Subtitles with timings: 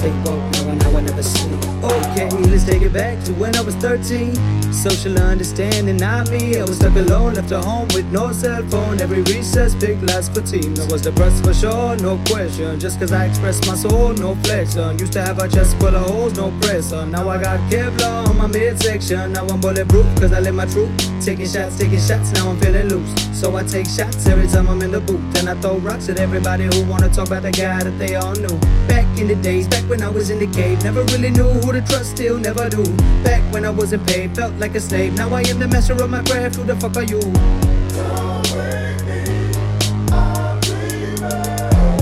[0.00, 0.40] stay woke,
[0.80, 1.60] now I never sleep.
[1.84, 4.34] Okay, let's take it back to when I was 13.
[4.72, 6.58] Social understanding, not me.
[6.58, 9.00] I was stuck alone, left at home with no cell phone.
[9.00, 10.74] Every recess, big last for team.
[10.80, 12.80] I was depressed for sure, no question.
[12.80, 14.98] Just cause I expressed my soul, no flexion.
[14.98, 17.04] Used to have a chest full of holes, no pressure.
[17.04, 19.32] Now I got Kevlar on my midsection.
[19.34, 21.09] Now I'm bulletproof cause I live my truth.
[21.20, 23.38] Taking shots, taking shots, now I'm feeling loose.
[23.38, 25.20] So I take shots every time I'm in the booth.
[25.36, 28.34] And I throw rocks at everybody who wanna talk about the guy that they all
[28.34, 28.58] knew.
[28.88, 31.72] Back in the days, back when I was in the cave, never really knew who
[31.72, 32.82] to trust, still never do.
[33.22, 35.12] Back when I wasn't paid, felt like a slave.
[35.14, 37.20] Now I am the master of my craft, who the fuck are you?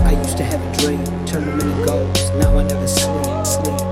[0.06, 2.30] I used to have a dream, turn them into goals.
[2.36, 3.87] Now I never sleep, sleep.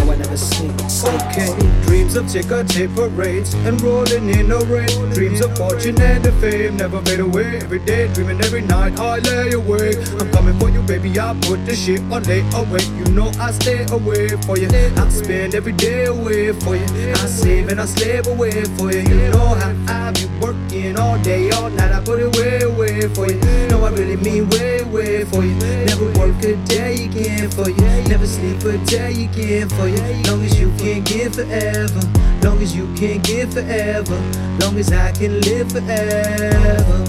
[0.00, 0.72] Now I never sleep.
[1.04, 5.10] Okay, dreams of ticker tape parades and rolling in a rain.
[5.10, 7.58] Dreams of fortune and the fame never fade away.
[7.58, 9.98] Every day, dreaming every night, I lay awake.
[10.18, 11.18] I'm coming for you, baby.
[11.20, 12.84] I put the shit on lay away.
[12.98, 14.68] You know I stay away for you.
[14.72, 17.12] I spend every day away for you.
[17.12, 19.00] I save and I slave away for you.
[19.00, 21.92] You know how I be working all day, all night.
[21.92, 23.59] I put it way away for you.
[23.80, 25.54] No, I really mean way, way for you.
[25.54, 27.76] Never work a day again for you.
[28.08, 29.96] Never sleep a day again for you.
[30.24, 32.00] Long as you can give forever.
[32.42, 34.20] Long as you can give forever.
[34.60, 37.06] Long as I can live forever.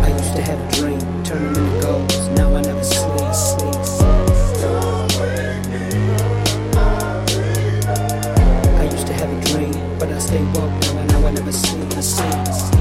[0.00, 2.28] I used to have a dream, turn them into goals.
[2.38, 4.16] Now I never sleep, sleep, sleep.
[8.80, 10.72] I used to have a dream, but I stay woke.
[10.94, 12.75] Now Never sleep, sleep.